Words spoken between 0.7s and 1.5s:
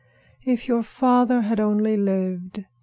father